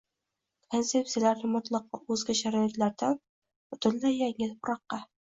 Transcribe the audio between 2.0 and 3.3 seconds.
o‘zga sharoitlardan